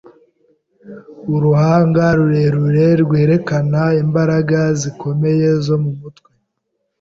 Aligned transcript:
Uruhanga 1.35 2.03
rurerure 2.17 2.87
rwerekana 3.03 3.81
imbaraga 4.03 4.59
zikomeye 4.81 5.47
zo 5.65 5.75
mumutwe. 5.83 6.29